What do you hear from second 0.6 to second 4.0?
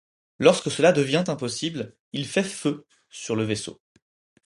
cela devient impossible, il fait feu sur le vaisseau.